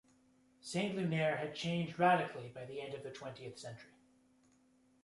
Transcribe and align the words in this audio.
Saint-Lunaire 0.61 1.37
had 1.37 1.53
changed 1.53 1.99
radically 1.99 2.49
by 2.49 2.65
the 2.65 2.81
end 2.81 2.95
of 2.95 3.03
the 3.03 3.11
twentieth 3.11 3.59
century. 3.59 3.93